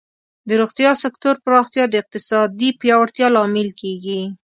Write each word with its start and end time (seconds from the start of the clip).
د 0.47 0.49
روغتیا 0.61 0.91
سکتور 1.03 1.35
پراختیا 1.45 1.83
د 1.89 1.93
اقتصادی 2.01 2.69
پیاوړتیا 2.81 3.27
لامل 3.35 3.69
کیږي. 3.81 4.21